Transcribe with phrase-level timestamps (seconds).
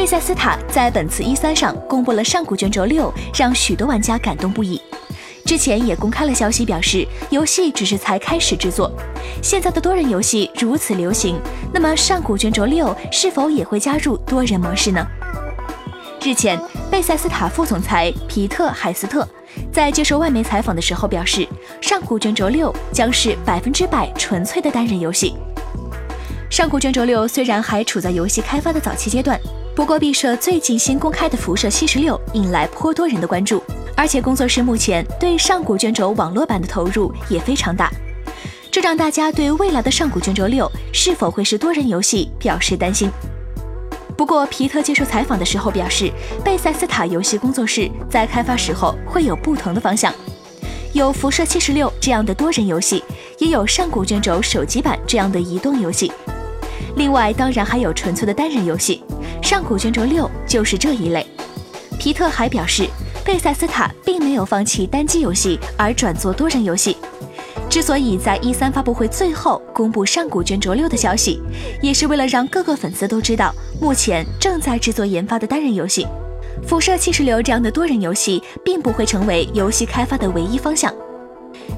[0.00, 4.80] 贝塞斯塔在本次 E3 上公布了上古卷轴六，让许多玩家感动不已。
[5.44, 8.90] 之前也公开了消息，表示游戏只是才开始制作。
[9.42, 11.38] 现在的多人游戏如此流行，
[11.70, 15.06] 那么上古卷轴六是否也会加入多人模式呢？
[16.22, 16.58] 日前，
[16.90, 19.28] 贝塞斯塔副总裁皮特·海斯特
[19.70, 21.46] 在接受外媒采访的时候表示，
[21.78, 25.34] 上古卷轴六将是百分之百纯粹的单人游戏。
[26.48, 29.38] 上古卷轴六虽然还处在游戏开发的早期阶段。
[29.74, 33.62] 不过，毕设最近新公开的辐射七十六引来颇多人的关注，
[33.96, 37.90] 而且工作室目前对上古卷轴网络版的投入也非常大，
[38.70, 43.10] 这让大家对未来的上古卷轴六是否会是多人游戏表示担心。
[44.16, 46.12] 不过，皮特接受采访的时候表示，
[46.44, 50.12] 贝塞斯塔游戏工作室在开发时候会有不同的方向，
[50.92, 53.02] 有辐射七十六这样的多人游戏，
[53.38, 56.12] 也有上古卷轴手机版这样的移动游戏，
[56.96, 59.02] 另外当然还有纯粹的单人游戏。
[59.42, 61.26] 上古卷轴六就是这一类。
[61.98, 62.88] 皮特还表示，
[63.24, 66.96] 贝塞斯塔并没有放弃单机游戏而转做多人游戏。
[67.68, 71.40] 之所以在一三发布会最后公布上古卷轴六的消息，
[71.80, 76.04] 也是为了让各个粉丝都知道，目前正在制作研发的单人游戏
[76.68, 80.92] 《辐射七十流》这样的多人游戏，并不会成为游戏开发的唯一方向。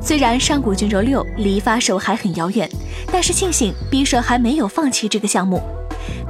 [0.00, 2.68] 虽然上古卷轴六离发售还很遥远，
[3.10, 5.62] 但是庆幸 B 社还没有放弃这个项目。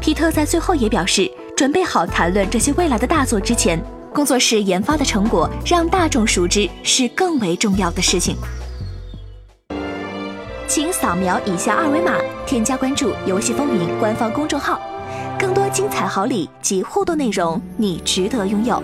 [0.01, 3.81] 皮特在最后也表示，准备好谈论这些未来的大作之前，
[4.13, 8.37] 工作室研发的成果让大众熟知是更为重要的事情。
[10.69, 14.81] 请扫描以下二维码，添加关注“游戏风云”官方公众号，
[15.39, 18.83] 更多精彩好礼及互动内容，你值得拥有。